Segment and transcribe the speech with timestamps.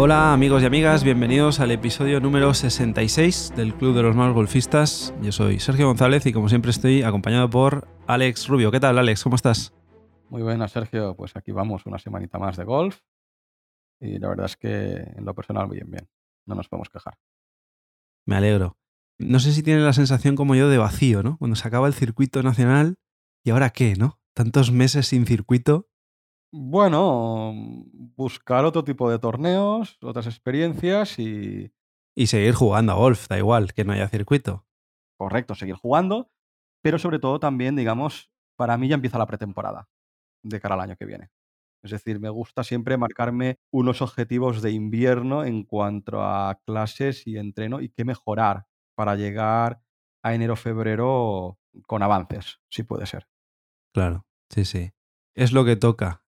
[0.00, 5.12] Hola amigos y amigas, bienvenidos al episodio número 66 del Club de los Malos Golfistas.
[5.20, 8.70] Yo soy Sergio González y como siempre estoy acompañado por Alex Rubio.
[8.70, 9.24] ¿Qué tal Alex?
[9.24, 9.74] ¿Cómo estás?
[10.28, 13.00] Muy buenas Sergio, pues aquí vamos una semanita más de golf
[14.00, 16.08] y la verdad es que en lo personal bien, bien,
[16.46, 17.18] no nos podemos quejar.
[18.24, 18.78] Me alegro.
[19.18, 21.36] No sé si tienes la sensación como yo de vacío, ¿no?
[21.38, 22.94] Cuando se acaba el circuito nacional
[23.42, 24.20] y ahora qué, ¿no?
[24.34, 25.88] Tantos meses sin circuito
[26.50, 27.52] bueno,
[28.16, 31.72] buscar otro tipo de torneos, otras experiencias y...
[32.14, 34.66] Y seguir jugando a golf, da igual, que no haya circuito.
[35.16, 36.30] Correcto, seguir jugando,
[36.82, 39.88] pero sobre todo también, digamos, para mí ya empieza la pretemporada
[40.42, 41.30] de cara al año que viene.
[41.82, 47.36] Es decir, me gusta siempre marcarme unos objetivos de invierno en cuanto a clases y
[47.36, 49.80] entreno y qué mejorar para llegar
[50.24, 53.28] a enero-febrero con avances, si puede ser.
[53.94, 54.90] Claro, sí, sí.
[55.34, 56.24] Es lo que toca.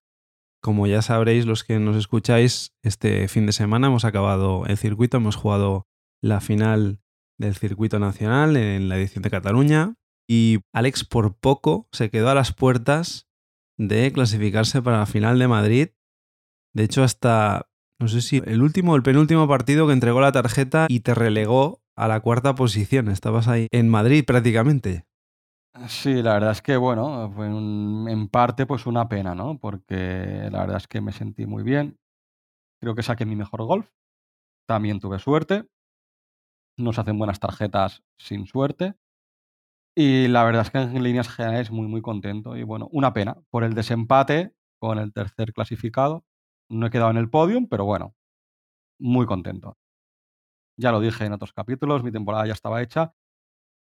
[0.61, 5.17] Como ya sabréis los que nos escucháis, este fin de semana hemos acabado el circuito,
[5.17, 5.87] hemos jugado
[6.21, 7.01] la final
[7.39, 9.95] del circuito nacional en la edición de Cataluña
[10.29, 13.27] y Alex por poco se quedó a las puertas
[13.77, 15.87] de clasificarse para la final de Madrid.
[16.73, 17.67] De hecho, hasta,
[17.99, 21.81] no sé si el último el penúltimo partido que entregó la tarjeta y te relegó
[21.95, 23.09] a la cuarta posición.
[23.09, 25.05] Estabas ahí en Madrid prácticamente.
[25.87, 29.57] Sí, la verdad es que, bueno, fue en parte pues una pena, ¿no?
[29.57, 31.97] Porque la verdad es que me sentí muy bien.
[32.81, 33.89] Creo que saqué mi mejor golf.
[34.67, 35.67] También tuve suerte.
[36.77, 38.95] No se hacen buenas tarjetas sin suerte.
[39.95, 42.55] Y la verdad es que en líneas generales muy, muy contento.
[42.57, 46.25] Y bueno, una pena por el desempate con el tercer clasificado.
[46.69, 48.15] No he quedado en el podium, pero bueno,
[48.99, 49.77] muy contento.
[50.77, 53.13] Ya lo dije en otros capítulos, mi temporada ya estaba hecha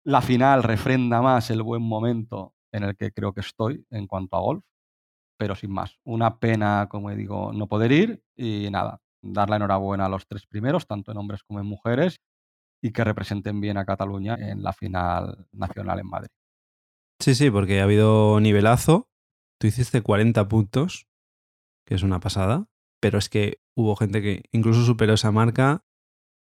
[0.04, 4.36] la final refrenda más el buen momento en el que creo que estoy en cuanto
[4.36, 4.64] a golf,
[5.38, 5.98] pero sin más.
[6.04, 10.46] Una pena, como digo, no poder ir y nada, dar la enhorabuena a los tres
[10.46, 12.20] primeros, tanto en hombres como en mujeres,
[12.82, 16.30] y que representen bien a Cataluña en la final nacional en Madrid.
[17.20, 19.08] Sí, sí, porque ha habido nivelazo.
[19.60, 21.06] Tú hiciste 40 puntos,
[21.86, 22.66] que es una pasada,
[23.00, 25.84] pero es que hubo gente que incluso superó esa marca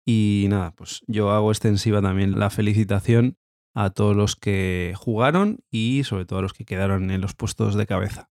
[0.05, 3.37] y nada, pues yo hago extensiva también la felicitación
[3.73, 7.75] a todos los que jugaron y sobre todo a los que quedaron en los puestos
[7.75, 8.29] de cabeza.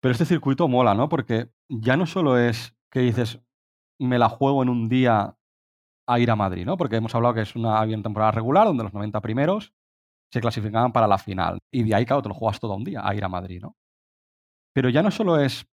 [0.00, 1.08] Pero este circuito mola, ¿no?
[1.08, 3.40] Porque ya no solo es que dices,
[3.98, 5.36] me la juego en un día
[6.06, 6.76] a ir a Madrid, ¿no?
[6.76, 9.74] Porque hemos hablado que es una, había temporada regular donde los 90 primeros
[10.32, 11.58] se clasificaban para la final.
[11.72, 13.76] Y de ahí, claro, te lo juegas todo un día a ir a Madrid, ¿no?
[14.72, 15.66] Pero ya no solo es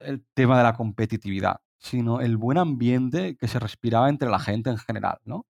[0.00, 4.70] el tema de la competitividad, sino el buen ambiente que se respiraba entre la gente
[4.70, 5.46] en general, ¿no?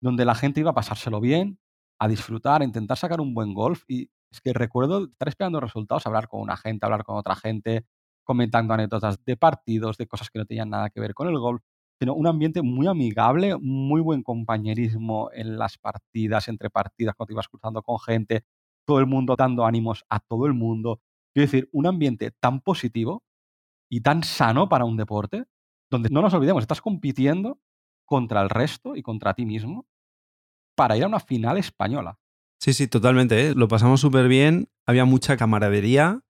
[0.00, 1.58] Donde la gente iba a pasárselo bien,
[1.98, 3.82] a disfrutar, a intentar sacar un buen golf.
[3.88, 7.86] Y es que recuerdo estar esperando resultados, hablar con una gente, hablar con otra gente,
[8.24, 11.62] comentando anécdotas de partidos, de cosas que no tenían nada que ver con el golf,
[11.98, 17.32] sino un ambiente muy amigable, muy buen compañerismo en las partidas, entre partidas, cuando te
[17.34, 18.44] ibas cruzando con gente,
[18.86, 21.00] todo el mundo dando ánimos a todo el mundo.
[21.34, 23.24] Quiero decir, un ambiente tan positivo
[23.90, 25.44] y tan sano para un deporte,
[25.90, 27.58] donde no nos olvidemos, estás compitiendo
[28.04, 29.86] contra el resto y contra ti mismo
[30.78, 32.20] para ir a una final española.
[32.60, 33.48] Sí, sí, totalmente.
[33.48, 33.54] ¿eh?
[33.56, 34.68] Lo pasamos súper bien.
[34.86, 36.20] Había mucha camaradería.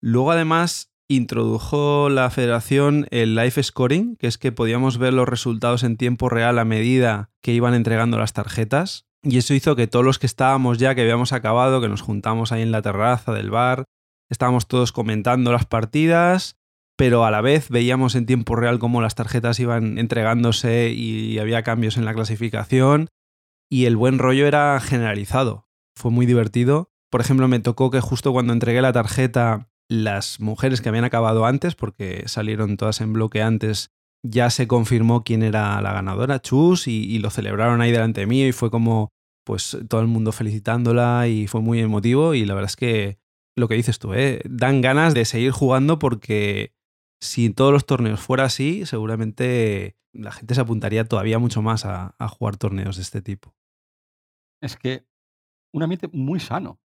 [0.00, 5.82] Luego, además, introdujo la federación el live scoring, que es que podíamos ver los resultados
[5.82, 9.04] en tiempo real a medida que iban entregando las tarjetas.
[9.22, 12.52] Y eso hizo que todos los que estábamos ya, que habíamos acabado, que nos juntamos
[12.52, 13.84] ahí en la terraza del bar,
[14.30, 16.56] estábamos todos comentando las partidas,
[16.96, 21.62] pero a la vez veíamos en tiempo real cómo las tarjetas iban entregándose y había
[21.62, 23.10] cambios en la clasificación
[23.70, 25.68] y el buen rollo era generalizado.
[25.96, 26.92] Fue muy divertido.
[27.10, 31.46] Por ejemplo, me tocó que justo cuando entregué la tarjeta, las mujeres que habían acabado
[31.46, 33.90] antes, porque salieron todas en bloque antes,
[34.22, 38.52] ya se confirmó quién era la ganadora, Chus, y, lo celebraron ahí delante mío y
[38.52, 39.10] fue como,
[39.44, 43.18] pues todo el mundo felicitándola y fue muy emotivo y la verdad es que
[43.56, 44.40] lo que dices tú, ¿eh?
[44.44, 46.74] dan ganas de seguir jugando porque
[47.22, 52.14] si todos los torneos fuera así, seguramente la gente se apuntaría todavía mucho más a,
[52.28, 53.54] jugar torneos de este tipo.
[54.60, 55.06] Es que
[55.72, 56.80] un ambiente muy sano.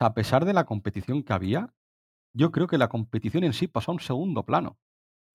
[0.00, 1.74] A pesar de la competición que había,
[2.34, 4.78] yo creo que la competición en sí pasó a un segundo plano.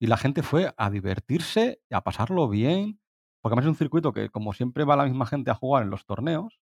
[0.00, 3.00] Y la gente fue a divertirse, a pasarlo bien,
[3.40, 5.90] porque además es un circuito que, como siempre va la misma gente a jugar en
[5.90, 6.60] los torneos,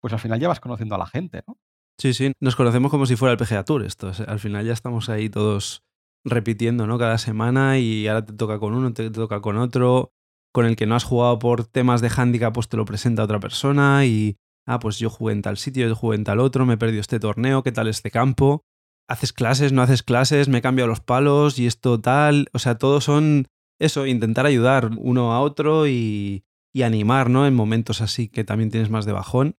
[0.00, 1.58] pues al final ya vas conociendo a la gente, ¿no?
[1.98, 3.84] Sí, sí, nos conocemos como si fuera el PGA Tour.
[3.84, 4.12] Esto.
[4.26, 5.84] Al final ya estamos ahí todos
[6.24, 6.98] repitiendo, ¿no?
[6.98, 10.12] Cada semana y ahora te toca con uno, te toca con otro,
[10.52, 13.40] con el que no has jugado por temas de handicap, pues te lo presenta otra
[13.40, 16.74] persona y, ah, pues yo jugué en tal sitio, yo jugué en tal otro, me
[16.74, 18.64] he perdido este torneo, ¿qué tal este campo?
[19.08, 22.48] haces clases, no haces clases, me cambio los palos y esto tal.
[22.52, 27.46] O sea, todos son eso, intentar ayudar uno a otro y, y animar, ¿no?
[27.46, 29.56] En momentos así que también tienes más de bajón.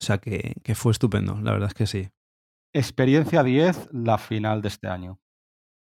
[0.00, 2.10] O sea que, que fue estupendo, la verdad es que sí.
[2.72, 5.20] Experiencia 10, la final de este año.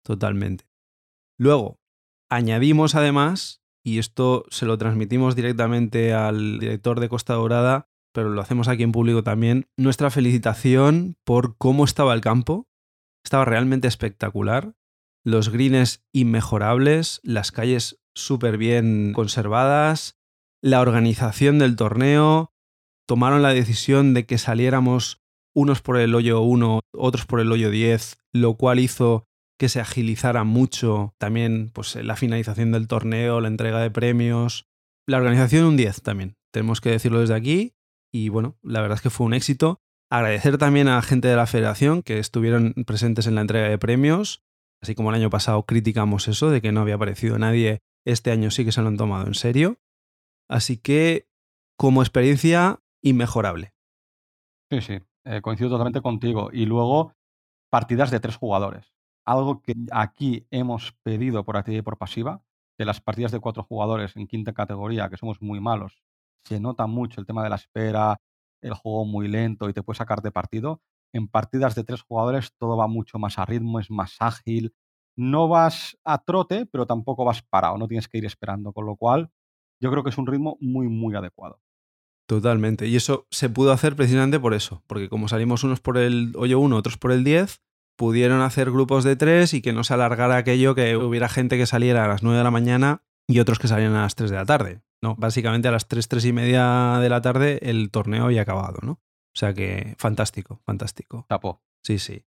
[0.05, 0.65] Totalmente.
[1.39, 1.81] Luego,
[2.31, 8.41] añadimos además, y esto se lo transmitimos directamente al director de Costa Dorada, pero lo
[8.41, 12.69] hacemos aquí en público también, nuestra felicitación por cómo estaba el campo.
[13.25, 14.75] Estaba realmente espectacular.
[15.25, 20.19] Los greens inmejorables, las calles súper bien conservadas,
[20.61, 22.53] la organización del torneo,
[23.07, 25.23] tomaron la decisión de que saliéramos
[25.55, 29.27] unos por el hoyo 1, otros por el hoyo 10, lo cual hizo
[29.59, 34.67] que se agilizara mucho también pues, la finalización del torneo, la entrega de premios,
[35.07, 37.75] la organización un 10 también, tenemos que decirlo desde aquí.
[38.15, 39.81] Y bueno, la verdad es que fue un éxito.
[40.11, 43.79] Agradecer también a la gente de la federación que estuvieron presentes en la entrega de
[43.79, 44.45] premios,
[44.83, 48.51] así como el año pasado criticamos eso de que no había aparecido nadie, este año
[48.51, 49.79] sí que se lo han tomado en serio.
[50.49, 51.29] Así que
[51.79, 53.73] como experiencia inmejorable.
[54.71, 56.51] Sí, sí, eh, coincido totalmente contigo.
[56.53, 57.15] Y luego,
[57.71, 58.92] partidas de tres jugadores.
[59.25, 62.43] Algo que aquí hemos pedido por activa y por pasiva,
[62.77, 66.03] que las partidas de cuatro jugadores en quinta categoría, que somos muy malos,
[66.45, 68.17] se nota mucho el tema de la espera,
[68.63, 70.81] el juego muy lento y te puede sacar de partido.
[71.13, 74.75] En partidas de tres jugadores todo va mucho más a ritmo, es más ágil.
[75.17, 78.97] No vas a trote, pero tampoco vas parado, no tienes que ir esperando, con lo
[78.97, 79.31] cual
[79.81, 81.61] yo creo que es un ritmo muy, muy adecuado.
[82.27, 82.87] Totalmente.
[82.87, 86.61] Y eso se pudo hacer precisamente por eso, porque como salimos unos por el hoyo
[86.61, 87.61] 1, otros por el 10,
[87.97, 91.67] pudieron hacer grupos de tres y que no se alargara aquello que hubiera gente que
[91.67, 94.37] saliera a las 9 de la mañana y otros que salían a las 3 de
[94.37, 94.83] la tarde.
[95.03, 98.79] No, básicamente a las 3, 3 y media de la tarde el torneo había acabado,
[98.83, 98.93] ¿no?
[98.93, 101.27] O sea que fantástico, fantástico.
[101.29, 101.63] Tapó.
[101.83, 102.25] Sí, sí.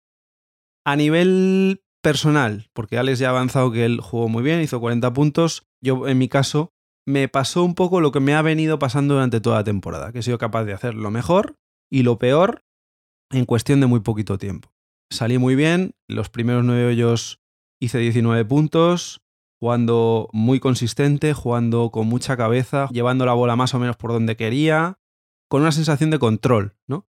[0.86, 5.14] A nivel personal, porque Alex ya ha avanzado que él jugó muy bien, hizo 40
[5.14, 5.68] puntos.
[5.82, 6.74] Yo, en mi caso,
[7.06, 10.20] me pasó un poco lo que me ha venido pasando durante toda la temporada, que
[10.20, 11.56] he sido capaz de hacer lo mejor
[11.92, 12.64] y lo peor
[13.32, 14.72] en cuestión de muy poquito tiempo.
[15.12, 17.42] Salí muy bien, los primeros nueve hoyos
[17.80, 19.22] hice 19 puntos,
[19.60, 24.36] jugando muy consistente, jugando con mucha cabeza, llevando la bola más o menos por donde
[24.36, 25.00] quería,
[25.50, 27.08] con una sensación de control, ¿no?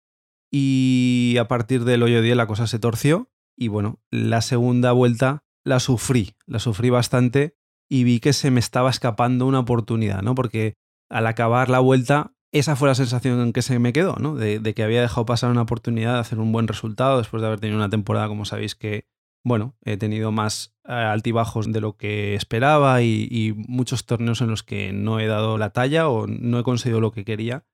[0.50, 5.44] Y a partir del hoyo 10 la cosa se torció y bueno, la segunda vuelta
[5.62, 7.56] la sufrí, la sufrí bastante
[7.90, 10.34] y vi que se me estaba escapando una oportunidad, ¿no?
[10.34, 10.76] Porque
[11.10, 14.34] al acabar la vuelta, esa fue la sensación en que se me quedó, ¿no?
[14.34, 17.60] De, que había dejado pasar una oportunidad de hacer un buen resultado después de haber
[17.60, 19.06] tenido una temporada, como sabéis, que,
[19.42, 24.50] bueno, he tenido más eh, altibajos de lo que esperaba y, y muchos torneos en
[24.50, 27.64] los que no he dado la talla o no he conseguido lo que quería.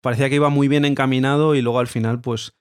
[0.00, 2.56] Parecía que iba muy bien encaminado y luego al final, pues,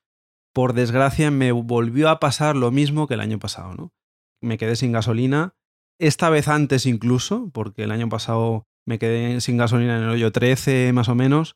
[0.53, 3.93] por desgracia, me volvió a pasar lo mismo que el año pasado, ¿no?
[4.41, 5.55] Me quedé sin gasolina
[5.99, 10.31] esta vez antes incluso, porque el año pasado me quedé sin gasolina en el hoyo
[10.31, 11.55] 13 más o menos.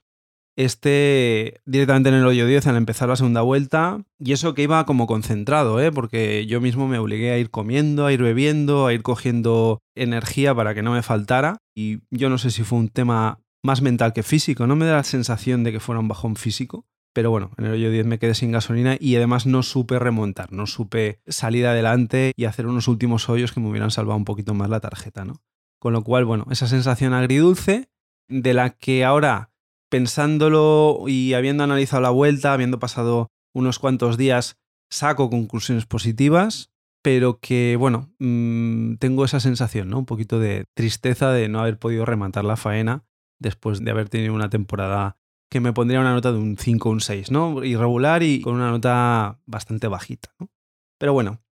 [0.57, 4.03] Este directamente en el hoyo 10 al empezar la segunda vuelta.
[4.19, 5.91] Y eso que iba como concentrado, ¿eh?
[5.91, 10.55] porque yo mismo me obligué a ir comiendo, a ir bebiendo, a ir cogiendo energía
[10.55, 11.57] para que no me faltara.
[11.75, 14.67] Y yo no sé si fue un tema más mental que físico.
[14.67, 16.85] No me da la sensación de que fuera un bajón físico.
[17.15, 20.51] Pero bueno, en el hoyo 10 me quedé sin gasolina y además no supe remontar,
[20.51, 24.53] no supe salir adelante y hacer unos últimos hoyos que me hubieran salvado un poquito
[24.53, 25.41] más la tarjeta, ¿no?
[25.85, 27.91] Con lo cual, bueno, esa sensación agridulce
[28.27, 29.51] de la que ahora,
[29.91, 34.57] pensándolo y habiendo analizado la vuelta, habiendo pasado unos cuantos días,
[34.89, 36.71] saco conclusiones positivas,
[37.03, 39.99] pero que, bueno, mm, tengo esa sensación, ¿no?
[39.99, 43.05] Un poquito de tristeza de no haber podido rematar la faena
[43.39, 45.19] después de haber tenido una temporada
[45.51, 47.63] que me pondría una nota de un 5 o un 6, ¿no?
[47.63, 50.49] Irregular y con una nota bastante bajita, ¿no?
[50.97, 51.43] Pero bueno,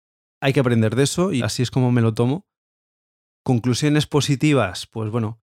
[0.42, 2.48] hay que aprender de eso y así es como me lo tomo.
[3.46, 5.42] Conclusiones positivas, pues bueno,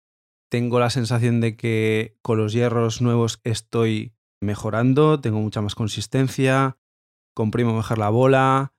[0.50, 6.78] tengo la sensación de que con los hierros nuevos estoy mejorando, tengo mucha más consistencia,
[7.34, 8.74] comprimo mejor la bola.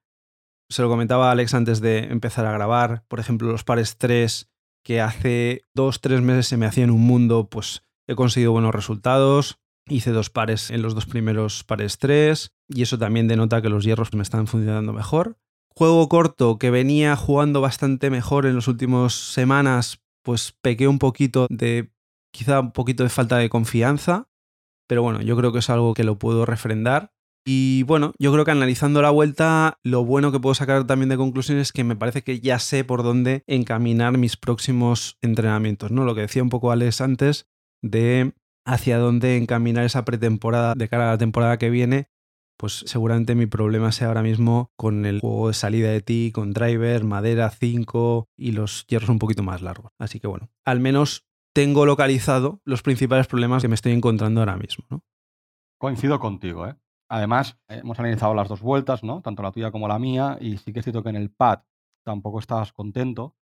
[0.69, 4.49] Se lo comentaba Alex antes de empezar a grabar, por ejemplo, los pares 3
[4.83, 9.59] que hace 2-3 meses se me hacían un mundo, pues he conseguido buenos resultados.
[9.87, 13.83] Hice dos pares en los dos primeros pares tres y eso también denota que los
[13.83, 15.37] hierros me están funcionando mejor.
[15.75, 21.47] Juego corto que venía jugando bastante mejor en las últimas semanas, pues pequé un poquito
[21.49, 21.91] de
[22.33, 24.29] quizá un poquito de falta de confianza,
[24.87, 27.13] pero bueno, yo creo que es algo que lo puedo refrendar.
[27.45, 31.17] Y bueno, yo creo que analizando la vuelta, lo bueno que puedo sacar también de
[31.17, 36.05] conclusión es que me parece que ya sé por dónde encaminar mis próximos entrenamientos, ¿no?
[36.05, 37.47] Lo que decía un poco Alex antes,
[37.81, 42.10] de hacia dónde encaminar esa pretemporada de cara a la temporada que viene,
[42.61, 46.53] pues seguramente mi problema sea ahora mismo con el juego de salida de ti, con
[46.53, 49.91] driver, madera 5 y los hierros un poquito más largos.
[49.97, 51.25] Así que bueno, al menos
[51.55, 54.85] tengo localizado los principales problemas que me estoy encontrando ahora mismo.
[54.91, 55.03] ¿no?
[55.79, 56.75] Coincido contigo, ¿eh?
[57.09, 59.23] Además, hemos analizado las dos vueltas, ¿no?
[59.23, 61.63] Tanto la tuya como la mía, y sí que es cierto que en el pad
[62.05, 63.35] tampoco estabas contento,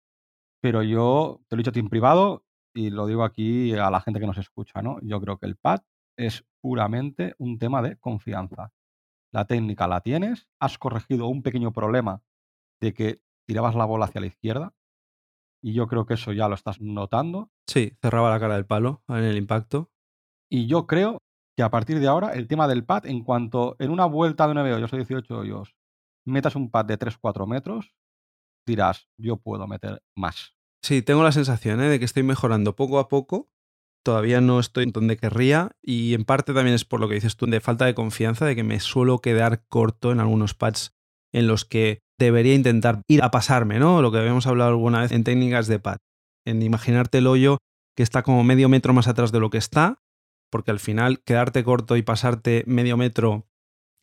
[0.61, 3.89] pero yo te lo he dicho a ti en privado y lo digo aquí a
[3.89, 4.99] la gente que nos escucha, ¿no?
[5.01, 5.81] Yo creo que el pad
[6.17, 8.71] es puramente un tema de confianza.
[9.33, 12.23] La técnica la tienes, has corregido un pequeño problema
[12.81, 14.73] de que tirabas la bola hacia la izquierda,
[15.61, 17.51] y yo creo que eso ya lo estás notando.
[17.67, 19.91] Sí, cerraba la cara del palo en el impacto.
[20.49, 21.21] Y yo creo
[21.57, 24.53] que a partir de ahora el tema del pad, en cuanto en una vuelta de
[24.53, 25.75] 9 hoyos o 18 hoyos
[26.25, 27.95] metas un pad de 3-4 metros,
[28.65, 30.55] dirás, yo puedo meter más.
[30.83, 31.89] Sí, tengo la sensación ¿eh?
[31.89, 33.49] de que estoy mejorando poco a poco.
[34.03, 37.45] Todavía no estoy donde querría y en parte también es por lo que dices tú,
[37.45, 40.93] de falta de confianza, de que me suelo quedar corto en algunos pads
[41.33, 44.01] en los que debería intentar ir a pasarme, ¿no?
[44.01, 45.97] Lo que habíamos hablado alguna vez en técnicas de pad,
[46.45, 47.57] en imaginarte el hoyo
[47.95, 50.01] que está como medio metro más atrás de lo que está,
[50.49, 53.47] porque al final quedarte corto y pasarte medio metro,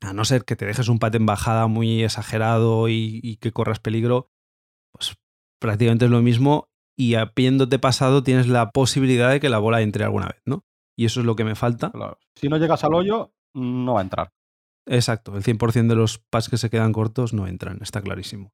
[0.02, 3.52] a no ser que te dejes un pad en bajada muy exagerado y, y que
[3.52, 4.28] corras peligro,
[4.92, 5.16] pues
[5.60, 10.04] prácticamente es lo mismo y habiéndote pasado tienes la posibilidad de que la bola entre
[10.04, 10.64] alguna vez, ¿no?
[10.96, 11.90] Y eso es lo que me falta.
[11.90, 12.18] Claro.
[12.36, 14.32] Si no llegas al hoyo, no va a entrar.
[14.86, 18.52] Exacto, el 100% de los pads que se quedan cortos no entran, está clarísimo.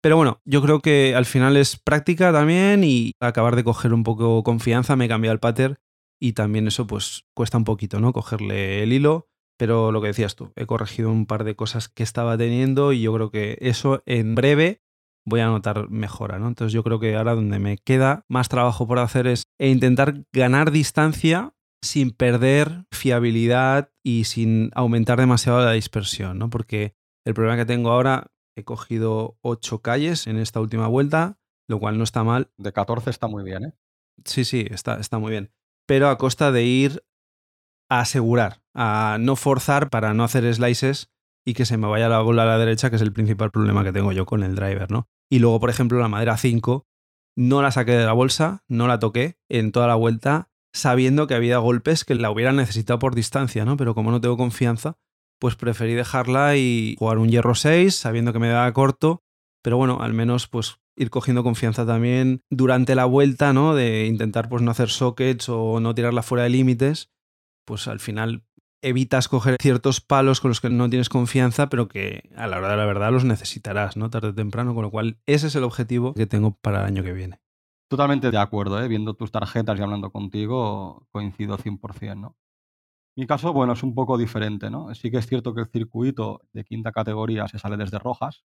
[0.00, 4.04] Pero bueno, yo creo que al final es práctica también y acabar de coger un
[4.04, 5.76] poco confianza, me he cambiado el pattern
[6.20, 8.12] y también eso pues cuesta un poquito, ¿no?
[8.12, 12.04] Cogerle el hilo, pero lo que decías tú, he corregido un par de cosas que
[12.04, 14.82] estaba teniendo y yo creo que eso en breve
[15.28, 16.48] voy a notar mejora, ¿no?
[16.48, 20.70] Entonces yo creo que ahora donde me queda más trabajo por hacer es intentar ganar
[20.70, 26.50] distancia sin perder fiabilidad y sin aumentar demasiado la dispersión, ¿no?
[26.50, 26.94] Porque
[27.24, 31.98] el problema que tengo ahora, he cogido 8 calles en esta última vuelta, lo cual
[31.98, 32.50] no está mal.
[32.56, 33.74] De 14 está muy bien, ¿eh?
[34.24, 35.52] Sí, sí, está, está muy bien.
[35.86, 37.04] Pero a costa de ir
[37.88, 41.10] a asegurar, a no forzar para no hacer slices
[41.46, 43.84] y que se me vaya la bola a la derecha, que es el principal problema
[43.84, 45.08] que tengo yo con el driver, ¿no?
[45.30, 46.86] Y luego, por ejemplo, la madera 5,
[47.36, 51.34] no la saqué de la bolsa, no la toqué en toda la vuelta, sabiendo que
[51.34, 53.76] había golpes que la hubieran necesitado por distancia, ¿no?
[53.76, 54.96] Pero como no tengo confianza,
[55.38, 59.22] pues preferí dejarla y jugar un hierro 6, sabiendo que me daba corto.
[59.62, 63.74] Pero bueno, al menos pues ir cogiendo confianza también durante la vuelta, ¿no?
[63.74, 67.10] De intentar pues no hacer sockets o no tirarla fuera de límites.
[67.64, 68.44] Pues al final
[68.82, 72.70] evitas coger ciertos palos con los que no tienes confianza, pero que a la hora
[72.70, 74.10] de la verdad los necesitarás, ¿no?
[74.10, 77.02] Tarde o temprano, con lo cual ese es el objetivo que tengo para el año
[77.02, 77.40] que viene.
[77.88, 78.88] Totalmente de acuerdo, ¿eh?
[78.88, 82.36] viendo tus tarjetas y hablando contigo, coincido 100%, ¿no?
[83.16, 84.94] Mi caso, bueno, es un poco diferente, ¿no?
[84.94, 88.44] Sí que es cierto que el circuito de quinta categoría se sale desde rojas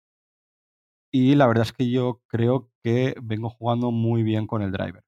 [1.12, 5.04] y la verdad es que yo creo que vengo jugando muy bien con el driver.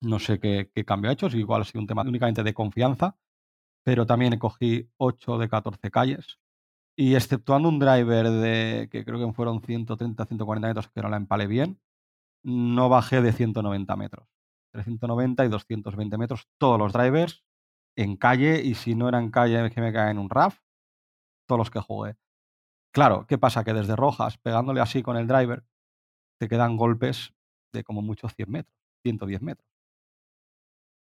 [0.00, 2.54] No sé qué, qué cambio ha hecho, si igual ha sido un tema únicamente de
[2.54, 3.18] confianza,
[3.86, 6.40] pero también cogí 8 de 14 calles.
[6.98, 11.16] Y exceptuando un driver de que creo que fueron 130, 140 metros, que no la
[11.16, 11.80] empalé bien,
[12.42, 14.28] no bajé de 190 metros.
[14.72, 17.44] 390 y 220 metros, todos los drivers
[17.96, 20.58] en calle, y si no era en calle que me cae en un RAF,
[21.46, 22.16] todos los que jugué.
[22.92, 23.62] Claro, ¿qué pasa?
[23.62, 25.64] Que desde rojas, pegándole así con el driver,
[26.40, 27.34] te quedan golpes
[27.72, 29.68] de como mucho 100 metros, 110 metros.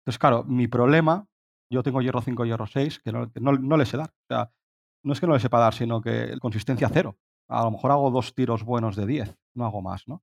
[0.03, 1.30] Entonces, claro, mi problema
[1.71, 4.11] yo tengo hierro 5, hierro 6, que no, no, le sé dar.
[4.11, 4.53] O sea,
[5.05, 7.17] no es que no le sepa dar, sino que consistencia cero.
[7.49, 10.23] A lo mejor hago dos tiros buenos de 10, no hago más, ¿no?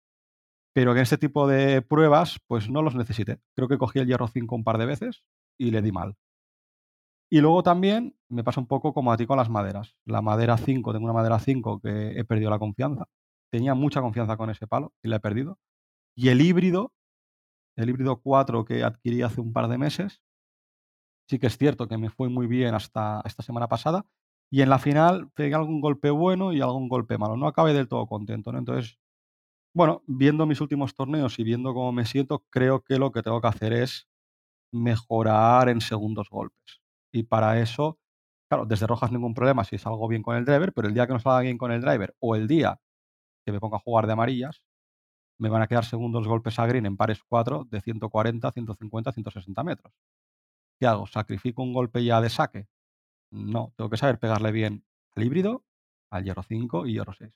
[0.73, 3.39] Pero que en este tipo de pruebas, pues no los necesité.
[3.55, 5.23] Creo que cogí el hierro 5 un par de veces
[5.57, 6.15] y le di mal.
[7.29, 9.95] Y luego también me pasa un poco como a ti con las maderas.
[10.05, 13.07] La madera 5, tengo una madera 5 que he perdido la confianza.
[13.51, 15.59] Tenía mucha confianza con ese palo y la he perdido.
[16.15, 16.93] Y el híbrido,
[17.75, 20.21] el híbrido 4 que adquirí hace un par de meses,
[21.29, 24.05] Sí que es cierto que me fue muy bien hasta esta semana pasada.
[24.49, 27.35] Y en la final pegué algún golpe bueno y algún golpe malo.
[27.35, 28.59] No acabé del todo contento, ¿no?
[28.59, 28.97] Entonces,
[29.73, 33.41] bueno, viendo mis últimos torneos y viendo cómo me siento, creo que lo que tengo
[33.41, 34.07] que hacer es
[34.71, 36.81] mejorar en segundos golpes.
[37.13, 37.99] Y para eso,
[38.49, 41.13] claro, desde rojas ningún problema si salgo bien con el driver, pero el día que
[41.13, 42.79] no salga bien con el driver o el día
[43.45, 44.63] que me ponga a jugar de amarillas,
[45.39, 49.63] me van a quedar segundos golpes a green en pares 4 de 140, 150, 160
[49.63, 49.93] metros.
[50.79, 51.07] ¿Qué hago?
[51.07, 52.67] ¿Sacrifico un golpe ya de saque?
[53.31, 55.65] No, tengo que saber pegarle bien al híbrido,
[56.11, 57.31] al hierro 5 y hierro 6.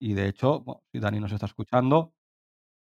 [0.00, 2.12] Y de hecho, si Dani nos está escuchando,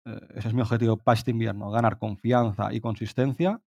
[0.05, 3.61] eh, ese es mi objetivo para este invierno, ganar confianza y consistencia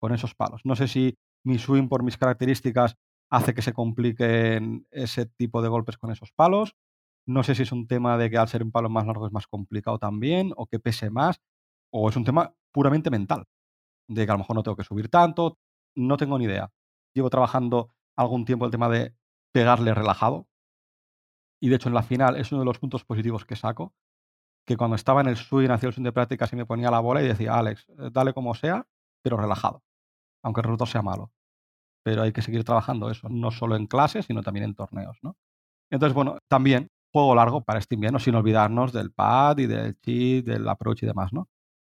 [0.00, 0.62] con esos palos.
[0.64, 2.96] No sé si mi swing por mis características
[3.30, 6.76] hace que se compliquen ese tipo de golpes con esos palos.
[7.26, 9.32] No sé si es un tema de que al ser un palo más largo es
[9.32, 11.40] más complicado también, o que pese más,
[11.90, 13.46] o es un tema puramente mental,
[14.08, 15.58] de que a lo mejor no tengo que subir tanto,
[15.96, 16.70] no tengo ni idea.
[17.14, 19.14] Llevo trabajando algún tiempo el tema de
[19.52, 20.46] pegarle relajado,
[21.60, 23.94] y de hecho en la final es uno de los puntos positivos que saco,
[24.66, 27.00] que cuando estaba en el swing, hacía el swing de práctica, y me ponía la
[27.00, 28.86] bola y decía, Alex, eh, dale como sea,
[29.22, 29.82] pero relajado,
[30.42, 31.32] aunque el resultado sea malo.
[32.04, 35.36] Pero hay que seguir trabajando eso, no solo en clases, sino también en torneos, ¿no?
[35.90, 40.46] Entonces, bueno, también juego largo para este invierno, sin olvidarnos del pad y del cheat,
[40.46, 41.48] del approach y demás, ¿no?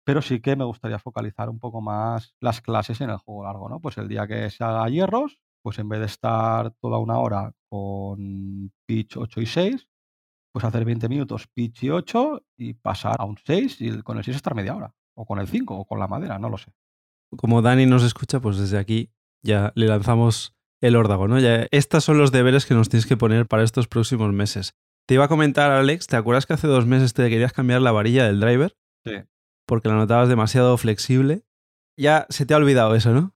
[0.09, 3.69] Pero sí que me gustaría focalizar un poco más las clases en el juego largo,
[3.69, 3.79] ¿no?
[3.79, 7.53] Pues el día que se haga hierros, pues en vez de estar toda una hora
[7.69, 9.87] con pitch 8 y 6,
[10.51, 14.25] pues hacer 20 minutos pitch y 8 y pasar a un 6 y con el
[14.25, 14.95] 6 estar media hora.
[15.15, 16.73] O con el 5 o con la madera, no lo sé.
[17.37, 19.11] Como Dani nos escucha, pues desde aquí
[19.45, 21.39] ya le lanzamos el órdago, ¿no?
[21.39, 24.73] Ya, estos son los deberes que nos tienes que poner para estos próximos meses.
[25.07, 27.93] Te iba a comentar, Alex, ¿te acuerdas que hace dos meses te querías cambiar la
[27.93, 28.75] varilla del driver?
[29.05, 29.13] Sí.
[29.69, 31.45] Porque la notabas demasiado flexible.
[31.99, 33.35] Ya se te ha olvidado eso, ¿no?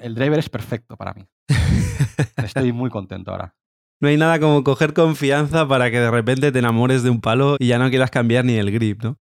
[0.00, 1.28] El driver es perfecto para mí.
[2.42, 3.54] Estoy muy contento ahora.
[4.00, 7.56] No hay nada como coger confianza para que de repente te enamores de un palo
[7.58, 9.18] y ya no quieras cambiar ni el grip, ¿no?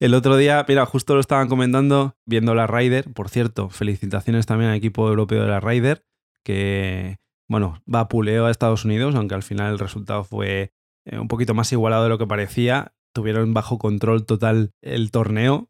[0.00, 3.12] El otro día, mira, justo lo estaban comentando viendo la Ryder.
[3.12, 6.04] Por cierto, felicitaciones también al equipo europeo de la Ryder,
[6.44, 7.16] que,
[7.48, 10.70] bueno, va a puleo a Estados Unidos, aunque al final el resultado fue
[11.04, 12.94] eh, un poquito más igualado de lo que parecía.
[13.12, 15.68] Tuvieron bajo control total el torneo,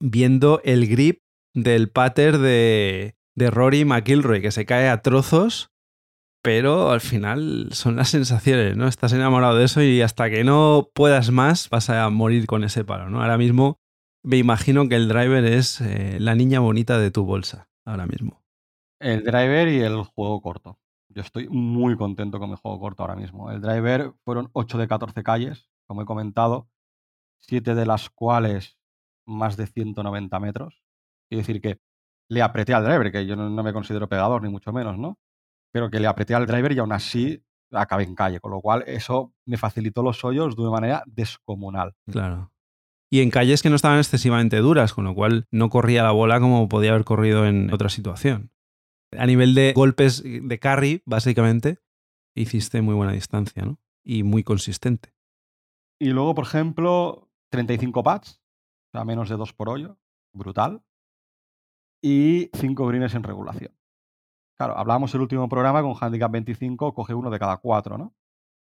[0.00, 1.22] viendo el grip
[1.54, 5.70] del pater de, Rory McIlroy, que se cae a trozos
[6.44, 8.86] pero al final son las sensaciones, ¿no?
[8.86, 12.84] Estás enamorado de eso y hasta que no puedas más vas a morir con ese
[12.84, 13.22] palo, ¿no?
[13.22, 13.78] Ahora mismo
[14.22, 18.42] me imagino que el driver es eh, la niña bonita de tu bolsa, ahora mismo.
[19.00, 20.78] El driver y el juego corto.
[21.08, 23.50] Yo estoy muy contento con mi juego corto ahora mismo.
[23.50, 26.68] El driver fueron 8 de 14 calles, como he comentado,
[27.40, 28.76] 7 de las cuales
[29.26, 30.82] más de 190 metros.
[31.28, 31.78] Quiero decir que
[32.28, 35.18] le apreté al driver, que yo no me considero pegador, ni mucho menos, ¿no?
[35.74, 38.84] pero que le apreté al driver y aún así acabé en calle, con lo cual
[38.86, 41.96] eso me facilitó los hoyos de una manera descomunal.
[42.08, 42.52] Claro.
[43.10, 46.38] Y en calles que no estaban excesivamente duras, con lo cual no corría la bola
[46.38, 48.52] como podía haber corrido en otra situación.
[49.18, 51.78] A nivel de golpes de carry, básicamente,
[52.36, 53.80] hiciste muy buena distancia, ¿no?
[54.04, 55.12] Y muy consistente.
[55.98, 58.40] Y luego, por ejemplo, 35 pads,
[58.98, 59.98] sea, menos de 2 por hoyo,
[60.32, 60.82] brutal.
[62.02, 63.74] Y 5 greens en regulación.
[64.56, 68.14] Claro, hablábamos el último programa con Handicap 25, coge uno de cada cuatro, ¿no?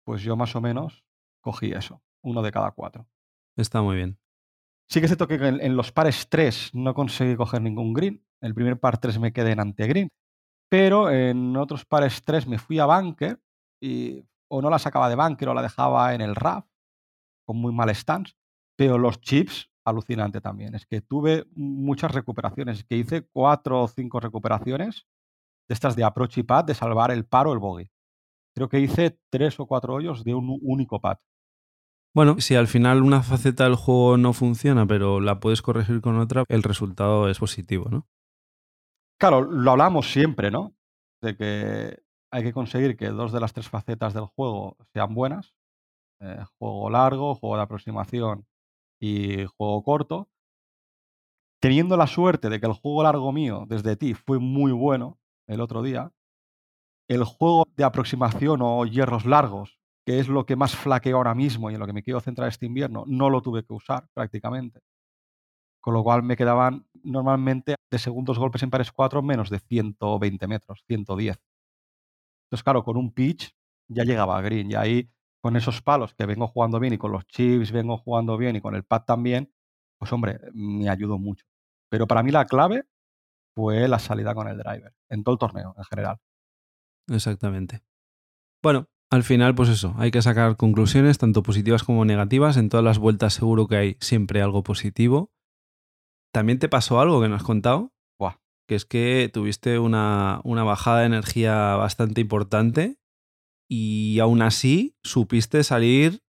[0.03, 1.05] Pues yo más o menos
[1.41, 3.07] cogí eso, uno de cada cuatro.
[3.55, 4.19] Está muy bien.
[4.89, 8.25] Sí que es cierto que en, los pares 3 no conseguí coger ningún green.
[8.41, 10.09] En el primer par 3 me quedé en ante-green.
[10.69, 13.41] Pero en otros pares 3 me fui a bunker
[13.81, 16.65] y o no la sacaba de bunker o la dejaba en el RAF
[17.45, 18.33] con muy mal stance.
[18.77, 20.75] Pero los chips, alucinante también.
[20.75, 22.79] Es que tuve muchas recuperaciones.
[22.79, 25.07] Es que hice cuatro o cinco recuperaciones
[25.67, 27.89] de estas de approach y pad, de salvar el paro o el bogey.
[28.53, 31.17] Creo que hice tres o cuatro hoyos de un único pad.
[32.13, 36.17] Bueno, si al final una faceta del juego no funciona, pero la puedes corregir con
[36.17, 38.07] otra, el resultado es positivo, ¿no?
[39.19, 40.75] Claro, lo hablamos siempre, ¿no?
[41.21, 45.53] De que hay que conseguir que dos de las tres facetas del juego sean buenas.
[46.19, 48.47] Eh, juego largo, juego de aproximación
[48.99, 50.29] y juego corto.
[51.59, 55.61] Teniendo la suerte de que el juego largo mío desde ti fue muy bueno, el
[55.61, 56.11] otro día,
[57.07, 61.69] el juego de aproximación o hierros largos, que es lo que más flaqueo ahora mismo
[61.69, 64.81] y en lo que me quiero centrar este invierno, no lo tuve que usar prácticamente.
[65.81, 70.47] Con lo cual me quedaban normalmente de segundos golpes en pares 4 menos de 120
[70.47, 71.39] metros, 110.
[72.45, 73.51] Entonces, claro, con un pitch
[73.89, 75.09] ya llegaba a green y ahí
[75.41, 78.61] con esos palos que vengo jugando bien y con los chips vengo jugando bien y
[78.61, 79.53] con el pad también,
[79.99, 81.45] pues hombre, me ayudó mucho.
[81.89, 82.85] Pero para mí la clave
[83.55, 86.19] fue la salida con el driver, en todo el torneo en general.
[87.09, 87.81] Exactamente.
[88.61, 92.57] Bueno, al final, pues eso, hay que sacar conclusiones, tanto positivas como negativas.
[92.57, 95.31] En todas las vueltas seguro que hay siempre algo positivo.
[96.33, 97.93] ¿También te pasó algo que no has contado?
[98.19, 98.35] Buah.
[98.67, 102.97] Que es que tuviste una, una bajada de energía bastante importante
[103.67, 106.21] y aún así supiste salir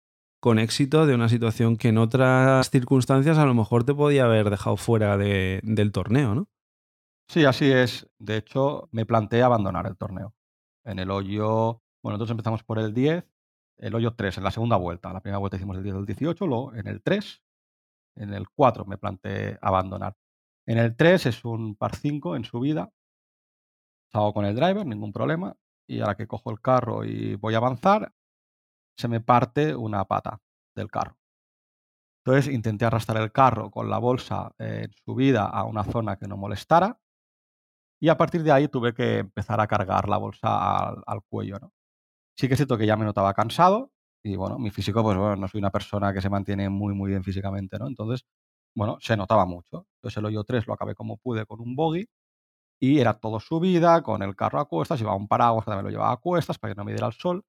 [0.40, 4.50] con éxito de una situación que en otras circunstancias a lo mejor te podía haber
[4.50, 6.48] dejado fuera de, del torneo, ¿no?
[7.28, 8.08] Sí, así es.
[8.18, 10.34] De hecho, me planteé abandonar el torneo.
[10.84, 13.24] En el hoyo, bueno, nosotros empezamos por el 10,
[13.78, 15.12] el hoyo 3 en la segunda vuelta.
[15.12, 17.42] La primera vuelta hicimos el 10 del 18, luego en el 3,
[18.16, 20.16] en el 4 me planteé abandonar.
[20.66, 22.92] En el 3 es un par 5 en subida.
[24.12, 25.56] Salgo con el driver, ningún problema.
[25.86, 28.12] Y ahora que cojo el carro y voy a avanzar,
[28.98, 30.40] se me parte una pata
[30.74, 31.16] del carro.
[32.24, 36.36] Entonces intenté arrastrar el carro con la bolsa en subida a una zona que no
[36.36, 36.98] molestara
[38.00, 41.58] y a partir de ahí tuve que empezar a cargar la bolsa al, cuello.
[41.60, 41.72] ¿no?
[42.36, 43.92] Sí que es cierto que ya me notaba cansado
[44.24, 47.10] y bueno, mi físico, pues bueno, no soy una persona que se mantiene muy, muy
[47.10, 47.86] bien físicamente, ¿no?
[47.86, 48.26] Entonces,
[48.74, 49.86] bueno, se notaba mucho.
[49.98, 52.06] Entonces el hoyo 3 lo acabé como pude con un bogey
[52.80, 55.90] y era todo subida, con el carro a cuestas, llevaba un paraguas que también lo
[55.90, 57.44] llevaba a cuestas para que no me diera el sol.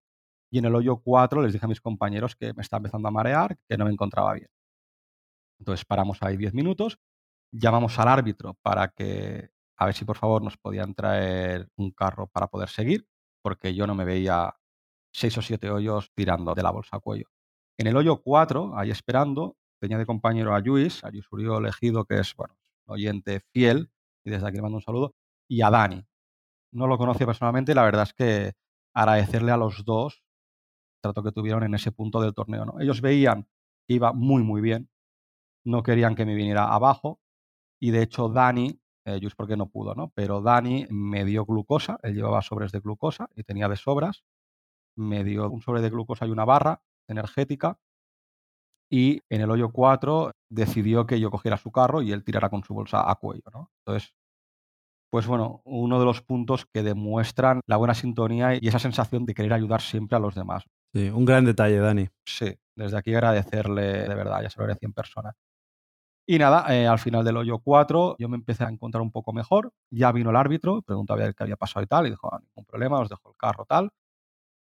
[0.49, 3.11] Y en el hoyo 4 les dije a mis compañeros que me estaba empezando a
[3.11, 4.49] marear, que no me encontraba bien.
[5.59, 6.99] Entonces paramos ahí 10 minutos,
[7.51, 12.27] llamamos al árbitro para que, a ver si por favor nos podían traer un carro
[12.27, 13.07] para poder seguir,
[13.41, 14.55] porque yo no me veía
[15.11, 17.27] seis o siete hoyos tirando de la bolsa a cuello.
[17.77, 22.05] En el hoyo 4, ahí esperando, tenía de compañero a Luis, a Luis Uriol elegido,
[22.05, 23.91] que es, bueno, oyente fiel,
[24.27, 25.15] y desde aquí le mando un saludo,
[25.49, 26.05] y a Dani.
[26.73, 28.53] No lo conocía personalmente y la verdad es que
[28.93, 30.21] agradecerle a los dos
[30.97, 32.65] el trato que tuvieron en ese punto del torneo.
[32.65, 32.79] ¿no?
[32.81, 33.47] Ellos veían
[33.87, 34.89] que iba muy, muy bien,
[35.65, 37.21] no querían que me viniera abajo
[37.81, 40.11] y de hecho Dani, eh, porque no pudo, ¿no?
[40.13, 44.25] Pero Dani me dio glucosa, él llevaba sobres de glucosa y tenía de sobras,
[44.97, 47.79] me dio un sobre de glucosa y una barra energética
[48.89, 52.63] y en el hoyo 4 decidió que yo cogiera su carro y él tirara con
[52.63, 53.71] su bolsa a cuello, ¿no?
[53.85, 54.13] Entonces,
[55.09, 59.33] pues bueno, uno de los puntos que demuestran la buena sintonía y esa sensación de
[59.33, 60.65] querer ayudar siempre a los demás.
[60.93, 62.07] Sí, un gran detalle, Dani.
[62.25, 65.33] Sí, desde aquí agradecerle de verdad, ya se lo agradecí en persona.
[66.29, 69.31] Y nada, eh, al final del hoyo 4 yo me empecé a encontrar un poco
[69.31, 69.71] mejor.
[69.89, 72.39] Ya vino el árbitro, preguntó a ver qué había pasado y tal, y dijo, ah,
[72.41, 73.89] ningún problema, os dejo el carro tal.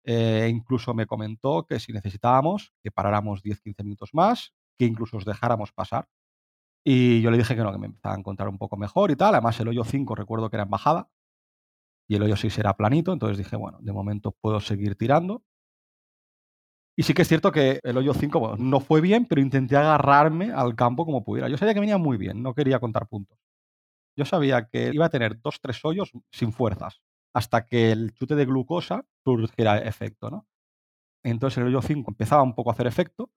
[0.05, 5.25] Eh, incluso me comentó que si necesitábamos, que paráramos 10-15 minutos más, que incluso os
[5.25, 6.09] dejáramos pasar.
[6.85, 9.17] Y yo le dije que no, que me empezaba a encontrar un poco mejor y
[9.17, 9.35] tal.
[9.35, 11.11] Además, el hoyo 5 recuerdo que era en bajada
[12.09, 15.43] y el hoyo 6 era planito, entonces dije, bueno, de momento puedo seguir tirando.
[16.97, 20.51] Y sí que es cierto que el hoyo 5 no fue bien, pero intenté agarrarme
[20.53, 21.49] al campo como pudiera.
[21.49, 23.39] Yo sabía que venía muy bien, no quería contar puntos.
[24.17, 27.01] Yo sabía que iba a tener dos, tres hoyos sin fuerzas,
[27.35, 29.05] hasta que el chute de glucosa
[29.37, 30.47] surgiera efecto, ¿no?
[31.25, 33.31] Entonces el hoyo 5 empezaba un poco a hacer efecto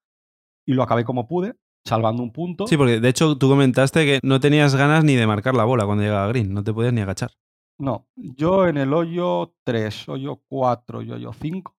[0.65, 2.67] y lo acabé como pude, salvando un punto.
[2.67, 5.85] Sí, porque de hecho tú comentaste que no tenías ganas ni de marcar la bola
[5.85, 7.31] cuando llegaba a green, no te podías ni agachar.
[7.79, 11.75] No, yo en el hoyo 3, hoyo 4 y hoyo 5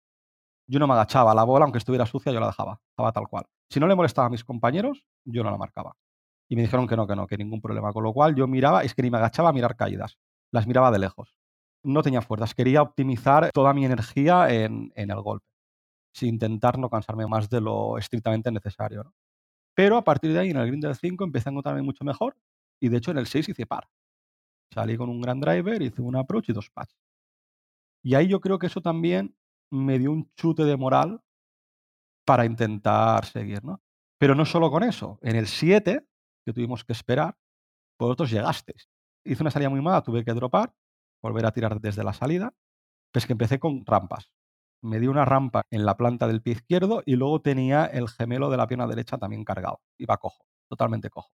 [0.71, 1.36] yo no me agachaba.
[1.36, 2.80] La bola, aunque estuviera sucia, yo la dejaba.
[2.89, 3.45] Estaba tal cual.
[3.69, 5.97] Si no le molestaba a mis compañeros, yo no la marcaba.
[6.50, 7.91] Y me dijeron que no, que no, que ningún problema.
[7.91, 10.17] Con lo cual yo miraba, es que ni me agachaba a mirar caídas.
[10.50, 11.36] Las miraba de lejos.
[11.84, 12.54] No tenía fuerzas.
[12.54, 15.46] Quería optimizar toda mi energía en, el golpe.
[16.13, 19.13] Sin intentar no cansarme más de lo estrictamente necesario.
[19.76, 22.36] Pero a partir de ahí, en el green del 5, empecé a encontrarme mucho mejor.
[22.80, 23.89] Y de hecho, en el 6 hice par.
[24.74, 26.98] Salí con un gran driver, hice un approach y dos patches.
[28.04, 29.36] Y ahí yo creo que eso también
[29.72, 31.22] me dio un chute de moral
[32.26, 33.82] para intentar seguir, ¿no?
[34.17, 35.20] Pero no solo con eso.
[35.22, 36.08] En el 7,
[36.46, 37.38] que tuvimos que esperar,
[38.00, 38.89] vosotros llegasteis.
[39.26, 40.74] Hice una salida muy mala, tuve que dropar,
[41.21, 42.53] volver a tirar desde la salida.
[43.13, 44.31] Pues que empecé con rampas.
[44.84, 48.49] Me di una rampa en la planta del pie izquierdo y luego tenía el gemelo
[48.49, 49.81] de la pierna derecha también cargado.
[49.99, 51.31] Iba cojo, totalmente cojo.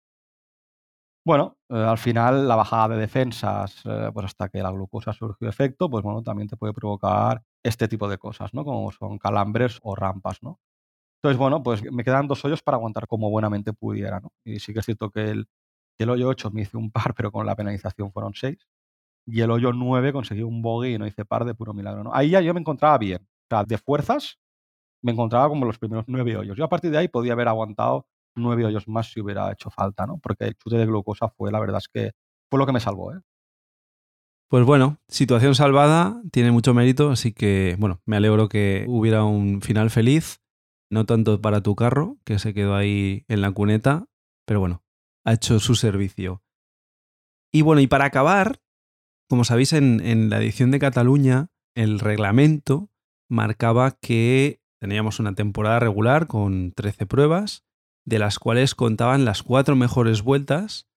[1.26, 5.50] Bueno, eh, al final la bajada de defensas, eh, pues hasta que la glucosa surgió
[5.50, 8.64] efecto, pues bueno, también te puede provocar este tipo de cosas, ¿no?
[8.64, 10.60] Como son calambres o rampas, ¿no?
[11.22, 14.32] Entonces, bueno, pues me quedan dos hoyos para aguantar como buenamente pudiera, ¿no?
[14.46, 15.48] Y sí que es cierto que el,
[16.00, 18.68] el hoyo 8 me hice un par, pero con la penalización fueron 6.
[19.28, 22.14] Y el hoyo 9 conseguí un bogey y no hice par de puro milagro, ¿no?
[22.14, 23.22] Ahí ya yo me encontraba bien.
[23.24, 24.38] O sea, de fuerzas
[25.02, 26.58] me encontraba como los primeros nueve hoyos.
[26.58, 30.06] Yo a partir de ahí podía haber aguantado nueve hoyos más si hubiera hecho falta,
[30.06, 30.18] ¿no?
[30.18, 32.12] Porque el chute de glucosa fue, la verdad es que
[32.50, 33.20] fue lo que me salvó, ¿eh?
[34.48, 39.62] Pues bueno, situación salvada, tiene mucho mérito, así que bueno, me alegro que hubiera un
[39.62, 40.40] final feliz,
[40.92, 44.06] no tanto para tu carro, que se quedó ahí en la cuneta,
[44.46, 44.84] pero bueno,
[45.26, 46.44] ha hecho su servicio.
[47.52, 48.60] Y bueno, y para acabar,
[49.30, 52.90] como sabéis, en, en la edición de Cataluña, el reglamento
[53.30, 57.64] marcaba que teníamos una temporada regular con 13 pruebas,
[58.06, 60.88] de las cuales contaban las cuatro mejores vueltas,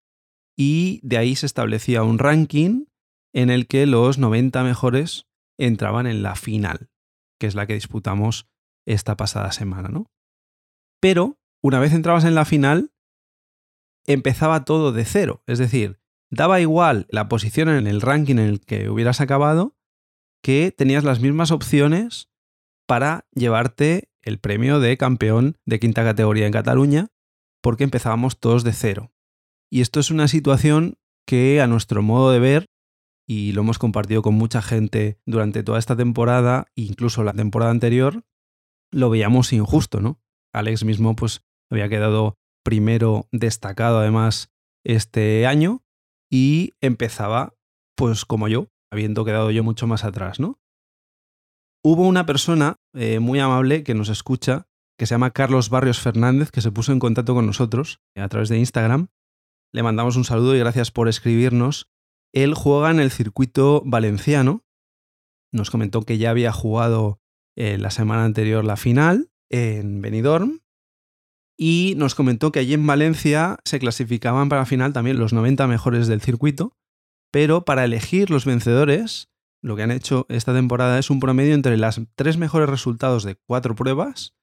[0.56, 2.86] y de ahí se establecía un ranking
[3.32, 5.26] en el que los 90 mejores
[5.58, 6.90] entraban en la final,
[7.38, 8.48] que es la que disputamos
[8.86, 10.10] esta pasada semana, ¿no?
[11.00, 12.92] Pero una vez entrabas en la final,
[14.06, 15.97] empezaba todo de cero, es decir,
[16.30, 19.76] daba igual la posición en el ranking en el que hubieras acabado,
[20.42, 22.30] que tenías las mismas opciones
[22.86, 27.08] para llevarte el premio de campeón de quinta categoría en Cataluña,
[27.62, 29.12] porque empezábamos todos de cero.
[29.70, 32.66] Y esto es una situación que, a nuestro modo de ver,
[33.26, 38.24] y lo hemos compartido con mucha gente durante toda esta temporada, incluso la temporada anterior,
[38.90, 40.20] lo veíamos injusto, ¿no?
[40.54, 44.50] Alex mismo pues había quedado primero destacado además
[44.82, 45.84] este año
[46.30, 47.54] y empezaba
[47.96, 50.60] pues como yo, habiendo quedado yo mucho más atrás, ¿no?
[51.84, 56.50] Hubo una persona eh, muy amable que nos escucha, que se llama Carlos Barrios Fernández,
[56.50, 59.08] que se puso en contacto con nosotros a través de Instagram.
[59.72, 61.90] Le mandamos un saludo y gracias por escribirnos.
[62.32, 64.64] Él juega en el circuito valenciano.
[65.52, 67.20] Nos comentó que ya había jugado
[67.56, 70.60] eh, la semana anterior la final en Benidorm.
[71.60, 75.66] Y nos comentó que allí en Valencia se clasificaban para la final también los 90
[75.66, 76.76] mejores del circuito.
[77.32, 79.28] Pero para elegir los vencedores,
[79.60, 83.34] lo que han hecho esta temporada es un promedio entre las tres mejores resultados de
[83.34, 84.34] cuatro pruebas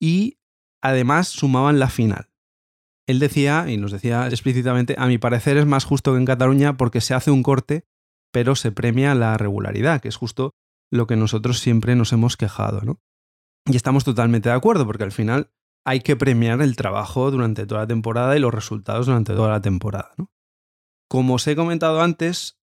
[0.00, 0.38] y
[0.80, 2.30] además sumaban la final.
[3.06, 6.76] Él decía, y nos decía explícitamente, a mi parecer es más justo que en Cataluña
[6.76, 7.84] porque se hace un corte,
[8.32, 10.54] pero se premia la regularidad, que es justo
[10.92, 13.00] lo que nosotros siempre nos hemos quejado, ¿no?
[13.66, 15.50] Y estamos totalmente de acuerdo, porque al final
[15.90, 19.60] hay que premiar el trabajo durante toda la temporada y los resultados durante toda la
[19.60, 20.30] temporada, ¿no?
[21.08, 22.60] Como os he comentado antes,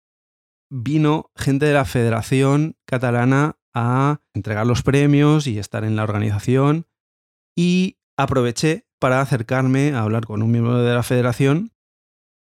[0.69, 6.85] vino gente de la Federación Catalana a entregar los premios y estar en la organización
[7.55, 11.71] y aproveché para acercarme a hablar con un miembro de la federación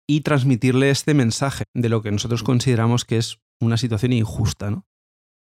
[0.08, 4.70] y transmitirle este mensaje de lo que nosotros consideramos que es una situación injusta.
[4.70, 4.86] ¿no?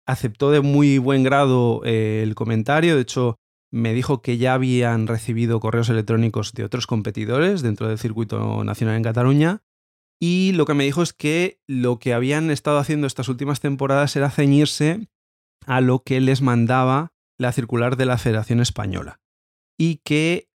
[0.06, 3.39] Aceptó de muy buen grado eh, el comentario, de hecho
[3.70, 8.96] me dijo que ya habían recibido correos electrónicos de otros competidores dentro del circuito nacional
[8.96, 9.62] en Cataluña
[10.20, 14.14] y lo que me dijo es que lo que habían estado haciendo estas últimas temporadas
[14.16, 15.09] era ceñirse
[15.66, 19.18] a lo que les mandaba la circular de la Federación Española.
[19.78, 20.50] Y que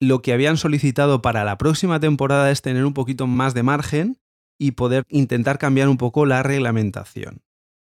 [0.00, 4.20] lo que habían solicitado para la próxima temporada es tener un poquito más de margen
[4.58, 7.42] y poder intentar cambiar un poco la reglamentación.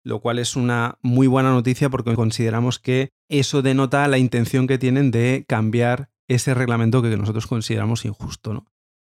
[0.04, 4.78] Lo cual es una muy buena noticia porque consideramos que eso denota la intención que
[4.78, 8.54] tienen de cambiar ese reglamento que nosotros consideramos injusto.
[8.54, 8.66] ¿no?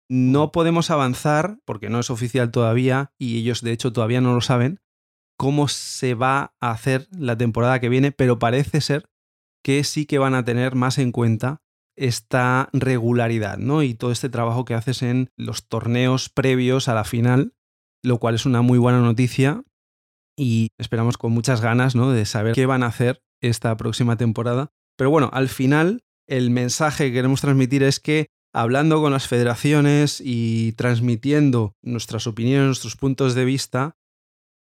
[0.09, 4.41] No podemos avanzar, porque no es oficial todavía, y ellos de hecho todavía no lo
[4.41, 4.81] saben,
[5.37, 9.05] cómo se va a hacer la temporada que viene, pero parece ser
[9.63, 11.61] que sí que van a tener más en cuenta
[11.95, 13.83] esta regularidad, ¿no?
[13.83, 17.53] Y todo este trabajo que haces en los torneos previos a la final,
[18.03, 19.63] lo cual es una muy buena noticia
[20.37, 22.11] y esperamos con muchas ganas, ¿no?
[22.11, 24.71] De saber qué van a hacer esta próxima temporada.
[24.97, 30.21] Pero bueno, al final el mensaje que queremos transmitir es que hablando con las federaciones
[30.23, 33.97] y transmitiendo nuestras opiniones, nuestros puntos de vista,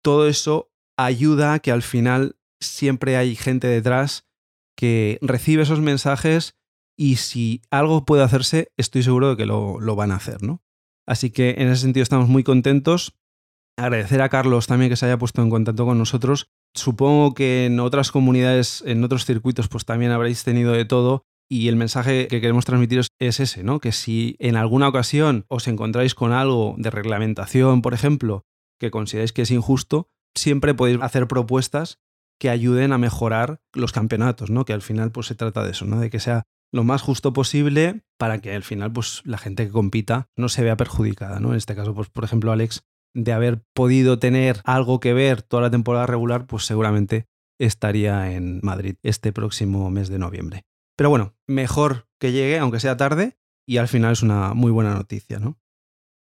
[0.04, 4.28] todo eso ayuda a que al final siempre hay gente detrás
[4.76, 6.56] que recibe esos mensajes
[6.98, 10.62] y si algo puede hacerse, estoy seguro de que lo, lo van a hacer, ¿no?
[11.08, 13.17] Así que en ese sentido estamos muy contentos.
[13.80, 16.50] Agradecer a Carlos también que se haya puesto en contacto con nosotros.
[16.74, 21.70] Supongo que en otras comunidades, en otros circuitos, pues también habréis tenido de todo y
[21.70, 23.80] el mensaje que queremos transmitiros es ese, ¿no?
[23.80, 28.44] Que si en alguna ocasión os encontráis con algo de reglamentación, por ejemplo,
[28.80, 32.00] que consideráis que es injusto, siempre podéis hacer propuestas
[32.38, 34.65] que ayuden a mejorar los campeonatos, ¿no?
[34.65, 36.00] Que al final pues se trata de eso, ¿no?
[36.00, 39.72] De que sea lo más justo posible para que al final pues la gente que
[39.72, 41.52] compita no se vea perjudicada, ¿no?
[41.52, 45.63] En este caso, pues por ejemplo, Alex, de haber podido tener algo que ver toda
[45.63, 47.28] la temporada regular, pues seguramente
[47.60, 50.63] estaría en Madrid este próximo mes de noviembre.
[50.95, 54.93] Pero bueno, mejor que llegue, aunque sea tarde, y al final es una muy buena
[54.93, 55.58] noticia, ¿no?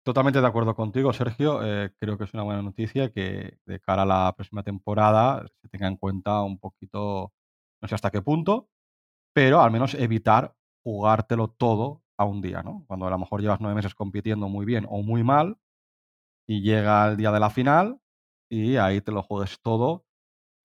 [0.04, 1.62] Totalmente de acuerdo contigo, Sergio.
[1.64, 5.70] Eh, creo que es una buena noticia que de cara a la próxima temporada se
[5.70, 7.34] tenga en cuenta un poquito,
[7.82, 8.70] no sé hasta qué punto,
[9.34, 12.84] pero al menos evitar jugártelo todo a un día, ¿no?
[12.88, 15.58] Cuando a lo mejor llevas nueve meses compitiendo muy bien o muy mal
[16.52, 18.02] y llega el día de la final
[18.52, 20.04] y ahí te lo juegues todo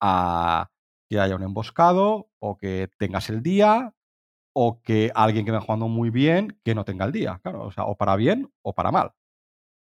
[0.01, 0.69] a
[1.09, 3.93] que haya un emboscado o que tengas el día
[4.53, 7.71] o que alguien que va jugando muy bien que no tenga el día, claro, o
[7.71, 9.13] sea, o para bien o para mal.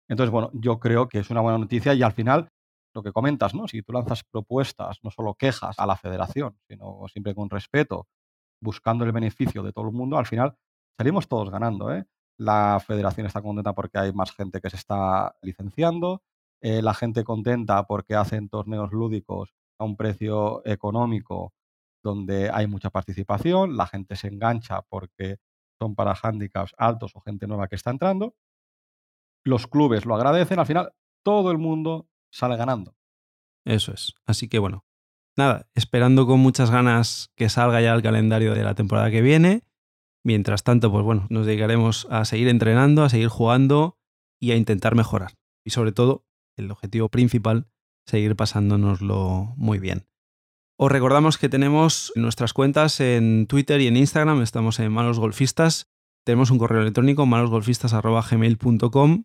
[0.07, 2.47] Entonces, bueno, yo creo que es una buena noticia y al final
[2.95, 3.67] lo que comentas, ¿no?
[3.67, 8.07] Si tú lanzas propuestas, no solo quejas a la federación, sino siempre con respeto,
[8.61, 10.55] buscando el beneficio de todo el mundo, al final
[10.97, 12.05] salimos todos ganando, ¿eh?
[12.39, 16.23] La federación está contenta porque hay más gente que se está licenciando,
[16.61, 21.53] eh, la gente contenta porque hacen torneos lúdicos a un precio económico
[22.01, 25.37] donde hay mucha participación, la gente se engancha porque
[25.79, 28.35] son para handicaps altos o gente nueva que está entrando.
[29.45, 32.95] Los clubes lo agradecen, al final todo el mundo sale ganando.
[33.65, 34.13] Eso es.
[34.25, 34.85] Así que bueno,
[35.37, 39.63] nada, esperando con muchas ganas que salga ya el calendario de la temporada que viene.
[40.29, 43.97] Mientras tanto, pues bueno, nos dedicaremos a seguir entrenando, a seguir jugando
[44.39, 45.39] y a intentar mejorar.
[45.65, 46.23] Y sobre todo,
[46.55, 47.65] el objetivo principal
[48.05, 50.05] seguir pasándonoslo muy bien.
[50.77, 55.89] Os recordamos que tenemos nuestras cuentas en Twitter y en Instagram, estamos en Malos Golfistas,
[56.23, 59.23] tenemos un correo electrónico malosgolfistas.gmail.com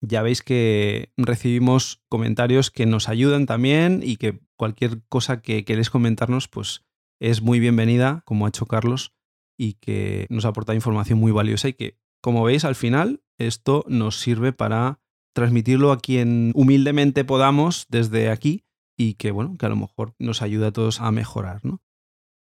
[0.00, 5.90] ya veis que recibimos comentarios que nos ayudan también y que cualquier cosa que queréis
[5.90, 6.82] comentarnos, pues
[7.20, 9.13] es muy bienvenida, como ha hecho Carlos,
[9.56, 14.20] y que nos aporta información muy valiosa y que, como veis, al final esto nos
[14.20, 15.00] sirve para
[15.34, 18.64] transmitirlo a quien humildemente podamos desde aquí
[18.96, 21.82] y que, bueno, que a lo mejor nos ayuda a todos a mejorar, ¿no?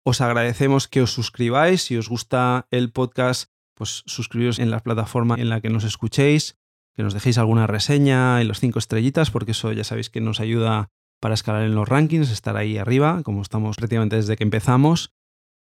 [0.06, 5.36] Os agradecemos que os suscribáis, si os gusta el podcast, pues suscribiros en la plataforma
[5.36, 6.58] en la que nos escuchéis,
[6.96, 10.40] que nos dejéis alguna reseña en los cinco estrellitas, porque eso ya sabéis que nos
[10.40, 15.12] ayuda para escalar en los rankings, estar ahí arriba, como estamos prácticamente desde que empezamos.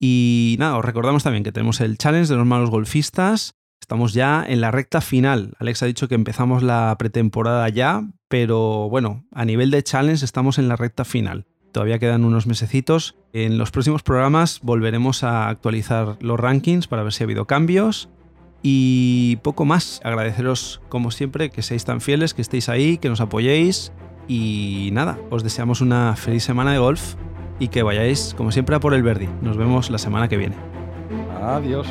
[0.00, 3.54] Y nada, os recordamos también que tenemos el challenge de los malos golfistas.
[3.80, 5.54] Estamos ya en la recta final.
[5.58, 10.58] Alex ha dicho que empezamos la pretemporada ya, pero bueno, a nivel de challenge estamos
[10.58, 11.46] en la recta final.
[11.72, 13.16] Todavía quedan unos mesecitos.
[13.32, 18.08] En los próximos programas volveremos a actualizar los rankings para ver si ha habido cambios
[18.62, 20.00] y poco más.
[20.04, 23.92] Agradeceros, como siempre, que seáis tan fieles, que estéis ahí, que nos apoyéis.
[24.26, 27.14] Y nada, os deseamos una feliz semana de golf
[27.58, 29.28] y que vayáis, como siempre, a por el Verdi.
[29.42, 30.56] Nos vemos la semana que viene.
[31.42, 31.88] Adiós.